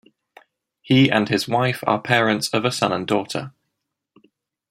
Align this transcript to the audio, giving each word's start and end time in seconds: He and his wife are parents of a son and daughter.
He 0.81 1.11
and 1.11 1.29
his 1.29 1.47
wife 1.47 1.83
are 1.85 2.01
parents 2.01 2.49
of 2.55 2.65
a 2.65 2.71
son 2.71 2.91
and 2.91 3.05
daughter. 3.05 3.53